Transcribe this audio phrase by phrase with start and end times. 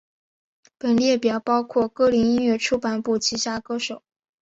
[0.79, 4.01] 本列表包括歌林音乐出版部旗下歌手。